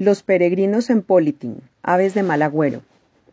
Los 0.00 0.22
peregrinos 0.22 0.90
en 0.90 1.02
Politín, 1.02 1.60
aves 1.82 2.14
de 2.14 2.22
mal 2.22 2.42
agüero. 2.42 2.82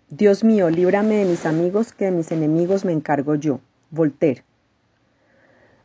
Dios 0.09 0.43
mío, 0.43 0.71
líbrame 0.71 1.17
de 1.17 1.25
mis 1.25 1.45
amigos, 1.45 1.93
que 1.93 2.05
de 2.05 2.11
mis 2.11 2.31
enemigos 2.31 2.85
me 2.85 2.91
encargo 2.91 3.35
yo. 3.35 3.59
Voltaire. 3.91 4.43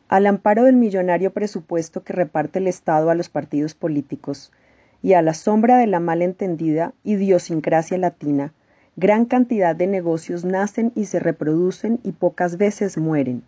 Al 0.07 0.25
amparo 0.25 0.63
del 0.63 0.77
millonario 0.77 1.33
presupuesto 1.33 2.03
que 2.03 2.13
reparte 2.13 2.57
el 2.57 2.65
Estado 2.65 3.11
a 3.11 3.15
los 3.15 3.29
partidos 3.29 3.75
políticos 3.75 4.51
y 5.03 5.13
a 5.13 5.21
la 5.21 5.35
sombra 5.35 5.77
de 5.77 5.85
la 5.85 5.99
malentendida 5.99 6.95
idiosincrasia 7.03 7.99
latina, 7.99 8.51
gran 8.95 9.25
cantidad 9.25 9.75
de 9.75 9.85
negocios 9.85 10.45
nacen 10.45 10.93
y 10.95 11.05
se 11.05 11.19
reproducen 11.19 11.99
y 12.01 12.13
pocas 12.13 12.57
veces 12.57 12.97
mueren. 12.97 13.43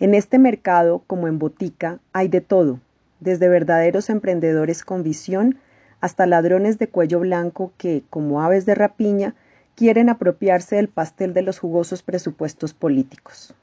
En 0.00 0.14
este 0.14 0.38
mercado, 0.38 1.02
como 1.06 1.28
en 1.28 1.38
botica, 1.38 1.98
hay 2.14 2.28
de 2.28 2.40
todo, 2.40 2.80
desde 3.20 3.46
verdaderos 3.50 4.08
emprendedores 4.08 4.84
con 4.84 5.02
visión 5.02 5.58
hasta 6.04 6.26
ladrones 6.26 6.78
de 6.78 6.86
cuello 6.86 7.20
blanco 7.20 7.72
que, 7.78 8.02
como 8.10 8.42
aves 8.42 8.66
de 8.66 8.74
rapiña, 8.74 9.34
quieren 9.74 10.10
apropiarse 10.10 10.76
del 10.76 10.88
pastel 10.88 11.32
de 11.32 11.40
los 11.40 11.58
jugosos 11.58 12.02
presupuestos 12.02 12.74
políticos. 12.74 13.54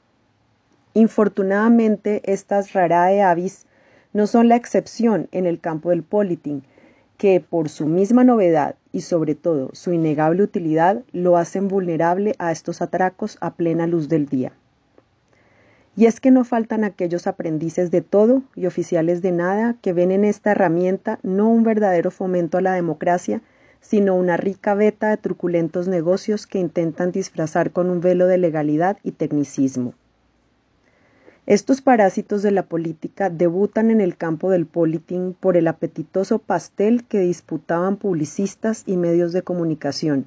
Infortunadamente, 0.92 2.20
estas 2.24 2.72
rarae 2.72 3.22
avis 3.22 3.66
no 4.12 4.26
son 4.26 4.48
la 4.48 4.56
excepción 4.56 5.28
en 5.30 5.46
el 5.46 5.60
campo 5.60 5.90
del 5.90 6.02
politing, 6.02 6.64
que 7.16 7.38
por 7.38 7.68
su 7.68 7.86
misma 7.86 8.24
novedad 8.24 8.74
y 8.90 9.02
sobre 9.02 9.36
todo 9.36 9.70
su 9.72 9.92
innegable 9.92 10.42
utilidad 10.42 11.04
lo 11.12 11.36
hacen 11.36 11.68
vulnerable 11.68 12.34
a 12.40 12.50
estos 12.50 12.82
atracos 12.82 13.38
a 13.40 13.54
plena 13.54 13.86
luz 13.86 14.08
del 14.08 14.26
día. 14.26 14.52
Y 15.94 16.06
es 16.06 16.20
que 16.20 16.30
no 16.30 16.44
faltan 16.44 16.84
aquellos 16.84 17.26
aprendices 17.26 17.90
de 17.90 18.00
todo 18.00 18.42
y 18.56 18.66
oficiales 18.66 19.20
de 19.20 19.32
nada 19.32 19.76
que 19.82 19.92
ven 19.92 20.10
en 20.10 20.24
esta 20.24 20.52
herramienta 20.52 21.18
no 21.22 21.48
un 21.48 21.64
verdadero 21.64 22.10
fomento 22.10 22.58
a 22.58 22.62
la 22.62 22.72
democracia, 22.72 23.42
sino 23.82 24.14
una 24.14 24.36
rica 24.36 24.74
veta 24.74 25.10
de 25.10 25.16
truculentos 25.18 25.88
negocios 25.88 26.46
que 26.46 26.58
intentan 26.58 27.12
disfrazar 27.12 27.72
con 27.72 27.90
un 27.90 28.00
velo 28.00 28.26
de 28.26 28.38
legalidad 28.38 28.96
y 29.02 29.12
tecnicismo. 29.12 29.92
Estos 31.44 31.82
parásitos 31.82 32.42
de 32.42 32.52
la 32.52 32.62
política 32.62 33.28
debutan 33.28 33.90
en 33.90 34.00
el 34.00 34.16
campo 34.16 34.48
del 34.50 34.64
politing 34.64 35.34
por 35.34 35.56
el 35.56 35.66
apetitoso 35.66 36.38
pastel 36.38 37.04
que 37.04 37.18
disputaban 37.18 37.96
publicistas 37.96 38.84
y 38.86 38.96
medios 38.96 39.32
de 39.32 39.42
comunicación, 39.42 40.26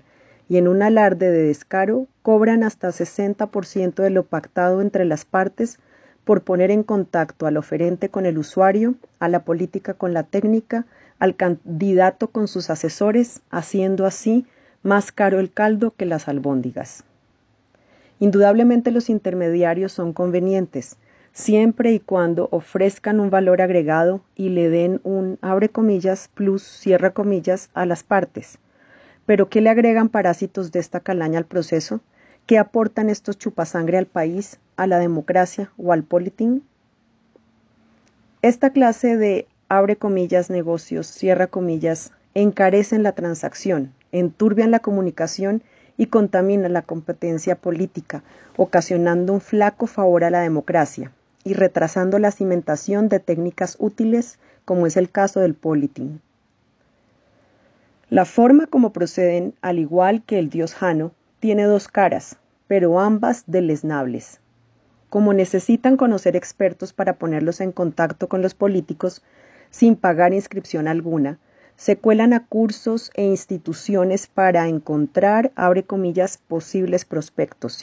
y 0.49 0.57
en 0.57 0.67
un 0.67 0.83
alarde 0.83 1.31
de 1.31 1.43
descaro 1.43 2.07
cobran 2.25 2.63
hasta 2.63 2.87
60% 2.87 4.01
de 4.01 4.09
lo 4.09 4.23
pactado 4.23 4.81
entre 4.81 5.05
las 5.05 5.25
partes 5.25 5.77
por 6.23 6.41
poner 6.41 6.71
en 6.71 6.81
contacto 6.81 7.45
al 7.45 7.55
oferente 7.55 8.09
con 8.09 8.25
el 8.25 8.39
usuario, 8.39 8.95
a 9.19 9.29
la 9.29 9.43
política 9.43 9.93
con 9.93 10.11
la 10.15 10.23
técnica, 10.23 10.87
al 11.19 11.35
candidato 11.35 12.29
con 12.31 12.47
sus 12.47 12.71
asesores, 12.71 13.41
haciendo 13.51 14.07
así 14.07 14.47
más 14.81 15.11
caro 15.11 15.39
el 15.39 15.51
caldo 15.53 15.93
que 15.95 16.07
las 16.07 16.27
albóndigas. 16.27 17.03
Indudablemente 18.19 18.89
los 18.89 19.11
intermediarios 19.11 19.91
son 19.91 20.11
convenientes, 20.11 20.97
siempre 21.31 21.91
y 21.91 21.99
cuando 21.99 22.47
ofrezcan 22.49 23.19
un 23.19 23.29
valor 23.29 23.61
agregado 23.61 24.21
y 24.35 24.49
le 24.49 24.71
den 24.71 24.99
un 25.03 25.37
abre 25.43 25.69
comillas 25.69 26.31
plus 26.33 26.63
cierra 26.63 27.11
comillas 27.11 27.69
a 27.75 27.85
las 27.85 28.01
partes, 28.01 28.57
pero 29.27 29.47
¿qué 29.47 29.61
le 29.61 29.69
agregan 29.69 30.09
parásitos 30.09 30.71
de 30.71 30.79
esta 30.79 31.01
calaña 31.01 31.37
al 31.37 31.45
proceso? 31.45 32.01
¿Qué 32.45 32.59
aportan 32.59 33.09
estos 33.09 33.39
chupasangre 33.39 33.97
al 33.97 34.05
país, 34.05 34.59
a 34.77 34.85
la 34.85 34.99
democracia 34.99 35.71
o 35.77 35.91
al 35.91 36.03
politín? 36.03 36.63
Esta 38.43 38.69
clase 38.69 39.17
de 39.17 39.47
abre 39.67 39.95
comillas 39.95 40.51
negocios, 40.51 41.07
cierra 41.07 41.47
comillas, 41.47 42.11
encarecen 42.35 43.01
la 43.01 43.13
transacción, 43.13 43.93
enturbian 44.11 44.69
la 44.69 44.79
comunicación 44.79 45.63
y 45.97 46.05
contaminan 46.05 46.73
la 46.73 46.83
competencia 46.83 47.55
política, 47.55 48.21
ocasionando 48.57 49.33
un 49.33 49.41
flaco 49.41 49.87
favor 49.87 50.23
a 50.23 50.29
la 50.29 50.41
democracia 50.41 51.11
y 51.43 51.53
retrasando 51.53 52.19
la 52.19 52.29
cimentación 52.29 53.09
de 53.09 53.19
técnicas 53.19 53.75
útiles, 53.79 54.37
como 54.65 54.85
es 54.85 54.97
el 54.97 55.09
caso 55.09 55.39
del 55.39 55.55
politín. 55.55 56.21
La 58.11 58.25
forma 58.25 58.67
como 58.67 58.93
proceden, 58.93 59.55
al 59.61 59.79
igual 59.79 60.21
que 60.23 60.37
el 60.37 60.51
dios 60.51 60.75
Jano, 60.75 61.11
tiene 61.45 61.65
dos 61.65 61.87
caras, 61.87 62.37
pero 62.65 62.99
ambas 62.99 63.43
deleznables. 63.45 64.39
Como 65.11 65.31
necesitan 65.31 65.95
conocer 65.95 66.35
expertos 66.35 66.91
para 66.91 67.19
ponerlos 67.19 67.61
en 67.61 67.71
contacto 67.71 68.27
con 68.27 68.41
los 68.41 68.55
políticos 68.55 69.21
sin 69.69 69.95
pagar 69.95 70.33
inscripción 70.33 70.87
alguna, 70.87 71.37
se 71.75 71.97
cuelan 71.97 72.33
a 72.33 72.47
cursos 72.47 73.11
e 73.13 73.21
instituciones 73.25 74.25
para 74.25 74.67
encontrar, 74.67 75.51
abre 75.55 75.83
comillas, 75.83 76.39
posibles 76.39 77.05
prospectos. 77.05 77.79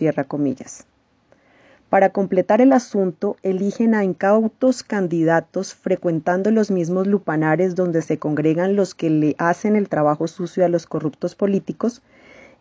Para 1.88 2.08
completar 2.08 2.60
el 2.60 2.72
asunto, 2.72 3.36
eligen 3.44 3.94
a 3.94 4.02
incautos 4.02 4.82
candidatos 4.82 5.72
frecuentando 5.72 6.50
los 6.50 6.72
mismos 6.72 7.06
lupanares 7.06 7.76
donde 7.76 8.02
se 8.02 8.18
congregan 8.18 8.74
los 8.74 8.96
que 8.96 9.08
le 9.08 9.36
hacen 9.38 9.76
el 9.76 9.88
trabajo 9.88 10.26
sucio 10.26 10.64
a 10.64 10.68
los 10.68 10.86
corruptos 10.86 11.36
políticos, 11.36 12.02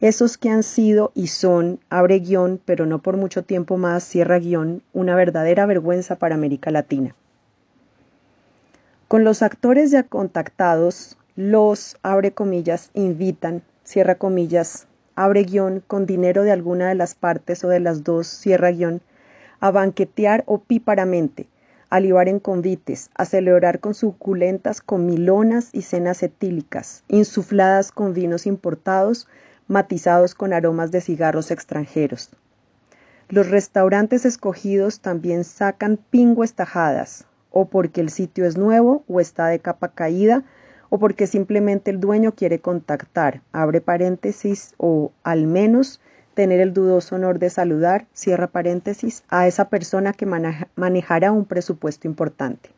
esos 0.01 0.39
que 0.39 0.49
han 0.49 0.63
sido 0.63 1.11
y 1.13 1.27
son, 1.27 1.79
abre 1.89 2.19
guion, 2.19 2.59
pero 2.65 2.87
no 2.87 3.03
por 3.03 3.17
mucho 3.17 3.43
tiempo 3.43 3.77
más, 3.77 4.03
cierra 4.03 4.39
guion, 4.39 4.81
una 4.93 5.15
verdadera 5.15 5.67
vergüenza 5.67 6.15
para 6.15 6.33
América 6.33 6.71
Latina. 6.71 7.15
Con 9.07 9.23
los 9.23 9.43
actores 9.43 9.91
ya 9.91 10.03
contactados, 10.03 11.17
los, 11.35 11.97
abre 12.01 12.31
comillas, 12.31 12.89
invitan, 12.95 13.61
cierra 13.83 14.15
comillas, 14.15 14.87
abre 15.15 15.43
guion, 15.43 15.83
con 15.85 16.07
dinero 16.07 16.43
de 16.43 16.51
alguna 16.51 16.89
de 16.89 16.95
las 16.95 17.13
partes 17.13 17.63
o 17.63 17.67
de 17.67 17.79
las 17.79 18.03
dos, 18.03 18.25
cierra 18.25 18.71
guion, 18.71 19.01
a 19.59 19.69
banquetear 19.69 20.43
opíparamente, 20.47 21.47
a 21.91 21.99
libar 21.99 22.27
en 22.27 22.39
convites, 22.39 23.11
a 23.13 23.25
celebrar 23.25 23.79
con 23.79 23.93
suculentas 23.93 24.81
comilonas 24.81 25.69
y 25.73 25.83
cenas 25.83 26.23
etílicas, 26.23 27.03
insufladas 27.07 27.91
con 27.91 28.13
vinos 28.15 28.47
importados, 28.47 29.27
matizados 29.71 30.35
con 30.35 30.51
aromas 30.51 30.91
de 30.91 30.99
cigarros 30.99 31.49
extranjeros. 31.49 32.29
Los 33.29 33.49
restaurantes 33.49 34.25
escogidos 34.25 34.99
también 34.99 35.45
sacan 35.45 35.97
pingo 35.97 36.43
estajadas, 36.43 37.25
o 37.51 37.69
porque 37.69 38.01
el 38.01 38.09
sitio 38.09 38.45
es 38.45 38.57
nuevo 38.57 39.05
o 39.07 39.21
está 39.21 39.47
de 39.47 39.59
capa 39.59 39.87
caída, 39.87 40.43
o 40.89 40.99
porque 40.99 41.25
simplemente 41.25 41.89
el 41.89 42.01
dueño 42.01 42.33
quiere 42.33 42.59
contactar, 42.59 43.41
abre 43.53 43.79
paréntesis, 43.79 44.73
o 44.77 45.13
al 45.23 45.47
menos 45.47 46.01
tener 46.33 46.59
el 46.59 46.73
dudoso 46.73 47.15
honor 47.15 47.39
de 47.39 47.49
saludar, 47.49 48.07
cierra 48.13 48.47
paréntesis, 48.47 49.23
a 49.29 49.47
esa 49.47 49.69
persona 49.69 50.11
que 50.11 50.25
manejará 50.75 51.31
un 51.31 51.45
presupuesto 51.45 52.09
importante. 52.09 52.71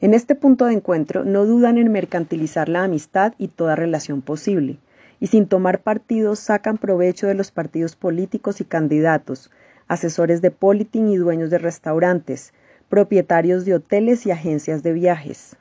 En 0.00 0.12
este 0.12 0.34
punto 0.34 0.66
de 0.66 0.74
encuentro 0.74 1.24
no 1.24 1.46
dudan 1.46 1.78
en 1.78 1.92
mercantilizar 1.92 2.68
la 2.68 2.82
amistad 2.82 3.32
y 3.38 3.46
toda 3.46 3.76
relación 3.76 4.20
posible, 4.20 4.78
y 5.24 5.28
sin 5.28 5.46
tomar 5.46 5.80
partidos 5.80 6.38
sacan 6.38 6.76
provecho 6.76 7.26
de 7.26 7.32
los 7.32 7.50
partidos 7.50 7.96
políticos 7.96 8.60
y 8.60 8.66
candidatos, 8.66 9.50
asesores 9.88 10.42
de 10.42 10.50
politín 10.50 11.08
y 11.08 11.16
dueños 11.16 11.48
de 11.48 11.56
restaurantes, 11.56 12.52
propietarios 12.90 13.64
de 13.64 13.72
hoteles 13.72 14.26
y 14.26 14.32
agencias 14.32 14.82
de 14.82 14.92
viajes. 14.92 15.56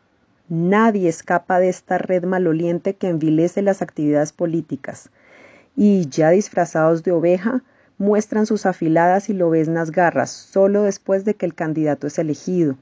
Nadie 0.50 1.08
escapa 1.08 1.60
de 1.60 1.70
esta 1.70 1.98
red 1.98 2.26
maloliente 2.26 2.96
que 2.96 3.08
envilece 3.08 3.62
las 3.62 3.82
actividades 3.82 4.34
políticas, 4.34 5.10
y, 5.78 6.10
ya 6.10 6.32
disfrazados 6.32 7.04
de 7.04 7.14
oveja, 7.14 7.64
muestran 7.98 8.46
sus 8.46 8.66
afiladas 8.66 9.30
y 9.30 9.34
lobeznas 9.34 9.92
garras 9.92 10.30
solo 10.30 10.84
después 10.84 11.24
de 11.24 11.36
que 11.36 11.46
el 11.46 11.56
candidato 11.56 12.08
es 12.08 12.20
elegido. 12.20 12.76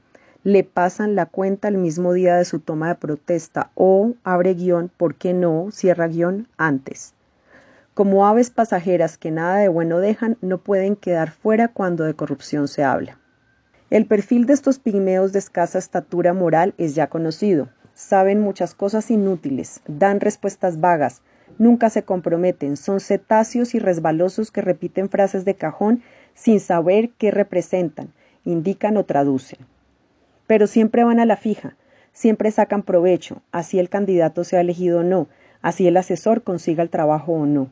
Le 0.44 0.64
pasan 0.64 1.14
la 1.14 1.26
cuenta 1.26 1.68
el 1.68 1.78
mismo 1.78 2.12
día 2.12 2.34
de 2.34 2.44
su 2.44 2.58
toma 2.58 2.88
de 2.88 2.94
protesta 2.96 3.70
o, 3.76 4.14
abre 4.24 4.54
guion, 4.54 4.90
¿por 4.96 5.14
qué 5.14 5.34
no? 5.34 5.70
cierra 5.70 6.08
guion, 6.08 6.48
antes. 6.56 7.14
Como 7.94 8.26
aves 8.26 8.50
pasajeras 8.50 9.18
que 9.18 9.30
nada 9.30 9.58
de 9.58 9.68
bueno 9.68 10.00
dejan, 10.00 10.38
no 10.40 10.58
pueden 10.58 10.96
quedar 10.96 11.30
fuera 11.30 11.68
cuando 11.68 12.02
de 12.02 12.14
corrupción 12.14 12.66
se 12.66 12.82
habla. 12.82 13.20
El 13.88 14.06
perfil 14.06 14.46
de 14.46 14.54
estos 14.54 14.80
pigmeos 14.80 15.32
de 15.32 15.38
escasa 15.38 15.78
estatura 15.78 16.32
moral 16.32 16.74
es 16.76 16.96
ya 16.96 17.06
conocido. 17.06 17.68
Saben 17.94 18.40
muchas 18.40 18.74
cosas 18.74 19.12
inútiles, 19.12 19.80
dan 19.86 20.18
respuestas 20.18 20.80
vagas, 20.80 21.22
nunca 21.56 21.88
se 21.88 22.02
comprometen, 22.02 22.76
son 22.76 22.98
cetáceos 22.98 23.76
y 23.76 23.78
resbalosos 23.78 24.50
que 24.50 24.62
repiten 24.62 25.08
frases 25.08 25.44
de 25.44 25.54
cajón 25.54 26.02
sin 26.34 26.58
saber 26.58 27.10
qué 27.10 27.30
representan, 27.30 28.12
indican 28.44 28.96
o 28.96 29.04
traducen. 29.04 29.60
Pero 30.52 30.66
siempre 30.66 31.02
van 31.02 31.18
a 31.18 31.24
la 31.24 31.38
fija, 31.38 31.76
siempre 32.12 32.50
sacan 32.50 32.82
provecho, 32.82 33.40
así 33.52 33.78
el 33.78 33.88
candidato 33.88 34.44
sea 34.44 34.60
elegido 34.60 35.00
o 35.00 35.02
no, 35.02 35.28
así 35.62 35.86
el 35.86 35.96
asesor 35.96 36.42
consiga 36.42 36.82
el 36.82 36.90
trabajo 36.90 37.32
o 37.32 37.46
no. 37.46 37.70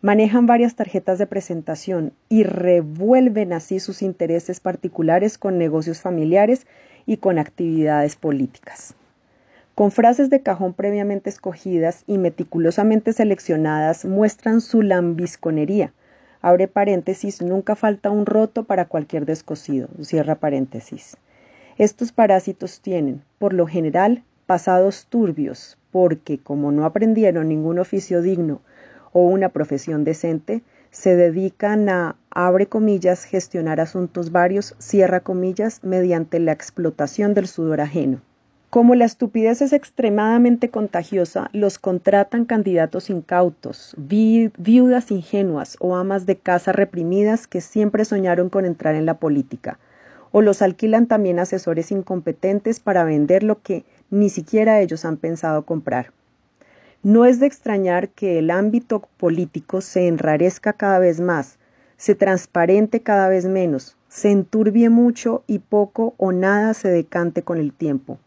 Manejan 0.00 0.46
varias 0.46 0.76
tarjetas 0.76 1.18
de 1.18 1.26
presentación 1.26 2.14
y 2.30 2.44
revuelven 2.44 3.52
así 3.52 3.80
sus 3.80 4.00
intereses 4.00 4.60
particulares 4.60 5.36
con 5.36 5.58
negocios 5.58 6.00
familiares 6.00 6.66
y 7.04 7.18
con 7.18 7.38
actividades 7.38 8.16
políticas. 8.16 8.94
con 9.74 9.90
frases 9.90 10.30
de 10.30 10.40
cajón 10.42 10.72
previamente 10.72 11.28
escogidas 11.28 12.04
y 12.06 12.16
meticulosamente 12.16 13.12
seleccionadas 13.12 14.06
muestran 14.06 14.62
su 14.62 14.80
lambisconería. 14.80 15.92
Abre 16.40 16.66
paréntesis, 16.66 17.42
nunca 17.42 17.76
falta 17.76 18.08
un 18.08 18.24
roto 18.24 18.64
para 18.64 18.86
cualquier 18.86 19.26
descosido. 19.26 19.88
Cierra 20.00 20.36
paréntesis. 20.36 21.18
Estos 21.80 22.12
parásitos 22.12 22.82
tienen, 22.82 23.22
por 23.38 23.54
lo 23.54 23.66
general, 23.66 24.22
pasados 24.44 25.06
turbios, 25.08 25.78
porque, 25.90 26.38
como 26.38 26.72
no 26.72 26.84
aprendieron 26.84 27.48
ningún 27.48 27.78
oficio 27.78 28.20
digno 28.20 28.60
o 29.14 29.24
una 29.24 29.48
profesión 29.48 30.04
decente, 30.04 30.62
se 30.90 31.16
dedican 31.16 31.88
a, 31.88 32.16
abre 32.28 32.66
comillas, 32.66 33.24
gestionar 33.24 33.80
asuntos 33.80 34.30
varios, 34.30 34.74
cierra 34.76 35.20
comillas, 35.20 35.82
mediante 35.82 36.38
la 36.38 36.52
explotación 36.52 37.32
del 37.32 37.46
sudor 37.48 37.80
ajeno. 37.80 38.20
Como 38.68 38.94
la 38.94 39.06
estupidez 39.06 39.62
es 39.62 39.72
extremadamente 39.72 40.68
contagiosa, 40.68 41.48
los 41.54 41.78
contratan 41.78 42.44
candidatos 42.44 43.08
incautos, 43.08 43.94
viudas 43.96 45.10
ingenuas 45.10 45.78
o 45.80 45.96
amas 45.96 46.26
de 46.26 46.36
casa 46.36 46.72
reprimidas 46.72 47.46
que 47.46 47.62
siempre 47.62 48.04
soñaron 48.04 48.50
con 48.50 48.66
entrar 48.66 48.96
en 48.96 49.06
la 49.06 49.14
política, 49.14 49.78
o 50.32 50.42
los 50.42 50.62
alquilan 50.62 51.06
también 51.06 51.38
asesores 51.38 51.90
incompetentes 51.90 52.80
para 52.80 53.04
vender 53.04 53.42
lo 53.42 53.60
que 53.62 53.84
ni 54.10 54.28
siquiera 54.28 54.80
ellos 54.80 55.04
han 55.04 55.16
pensado 55.16 55.64
comprar. 55.64 56.12
No 57.02 57.24
es 57.24 57.40
de 57.40 57.46
extrañar 57.46 58.10
que 58.10 58.38
el 58.38 58.50
ámbito 58.50 59.08
político 59.16 59.80
se 59.80 60.06
enrarezca 60.06 60.74
cada 60.74 60.98
vez 60.98 61.20
más, 61.20 61.58
se 61.96 62.14
transparente 62.14 63.00
cada 63.00 63.28
vez 63.28 63.46
menos, 63.46 63.96
se 64.08 64.30
enturbie 64.30 64.90
mucho 64.90 65.42
y 65.46 65.60
poco 65.60 66.14
o 66.18 66.32
nada 66.32 66.74
se 66.74 66.88
decante 66.88 67.42
con 67.42 67.58
el 67.58 67.72
tiempo. 67.72 68.18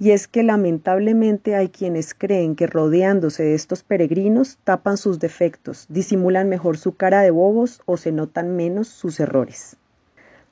Y 0.00 0.12
es 0.12 0.28
que 0.28 0.42
lamentablemente 0.42 1.56
hay 1.56 1.70
quienes 1.70 2.14
creen 2.14 2.54
que 2.54 2.68
rodeándose 2.68 3.42
de 3.42 3.54
estos 3.54 3.82
peregrinos 3.82 4.58
tapan 4.62 4.96
sus 4.96 5.18
defectos, 5.18 5.86
disimulan 5.88 6.48
mejor 6.48 6.78
su 6.78 6.94
cara 6.94 7.22
de 7.22 7.32
bobos 7.32 7.82
o 7.84 7.96
se 7.96 8.12
notan 8.12 8.54
menos 8.54 8.88
sus 8.88 9.18
errores. 9.18 9.76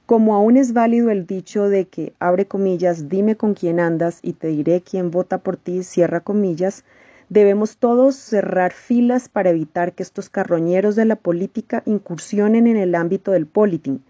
Como 0.06 0.35
aún 0.35 0.56
es 0.56 0.73
válido 0.73 1.11
el 1.11 1.26
dicho 1.26 1.69
de 1.69 1.87
que, 1.87 2.14
abre 2.20 2.47
comillas, 2.47 3.08
dime 3.08 3.37
con 3.37 3.55
quién 3.55 3.81
andas 3.81 4.20
y 4.23 4.32
te 4.32 4.49
diré 4.49 4.81
quién 4.81 5.11
vota 5.11 5.38
por 5.38 5.56
ti, 5.56 5.82
cierra 5.82 6.20
comillas, 6.20 6.85
Debemos 7.29 7.79
todos 7.79 8.14
cerrar 8.14 8.73
filas 8.73 9.29
para 9.29 9.50
evitar 9.50 9.94
que 9.94 10.05
estos 10.05 10.31
carroñeros 10.31 10.94
de 10.94 11.06
la 11.06 11.17
política 11.17 11.82
incursionen 11.85 12.69
en 12.69 12.76
el 12.76 12.94
ámbito 12.94 13.32
del 13.32 13.47
politing, 13.47 14.00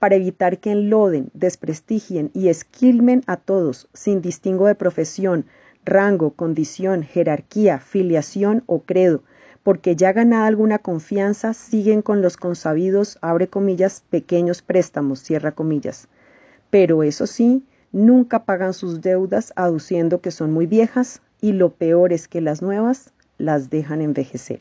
para 0.00 0.16
evitar 0.16 0.58
que 0.58 0.72
enloden, 0.72 1.30
desprestigien 1.34 2.32
y 2.34 2.48
esquilmen 2.48 3.22
a 3.28 3.36
todos, 3.36 3.88
sin 3.92 4.20
distingo 4.22 4.66
de 4.66 4.74
profesión, 4.74 5.46
rango, 5.84 6.30
condición, 6.30 7.04
jerarquía, 7.04 7.78
filiación 7.78 8.64
o 8.66 8.80
credo, 8.80 9.22
porque 9.64 9.96
ya 9.96 10.12
ganada 10.12 10.46
alguna 10.46 10.78
confianza 10.78 11.54
siguen 11.54 12.02
con 12.02 12.22
los 12.22 12.36
consabidos, 12.36 13.18
abre 13.22 13.48
comillas, 13.48 14.04
pequeños 14.10 14.62
préstamos, 14.62 15.20
cierra 15.20 15.52
comillas. 15.52 16.06
Pero 16.70 17.02
eso 17.02 17.26
sí, 17.26 17.64
nunca 17.90 18.44
pagan 18.44 18.74
sus 18.74 19.00
deudas 19.00 19.52
aduciendo 19.56 20.20
que 20.20 20.30
son 20.30 20.52
muy 20.52 20.66
viejas, 20.66 21.22
y 21.40 21.52
lo 21.52 21.70
peor 21.70 22.12
es 22.12 22.28
que 22.28 22.40
las 22.40 22.62
nuevas 22.62 23.12
las 23.38 23.70
dejan 23.70 24.00
envejecer. 24.00 24.60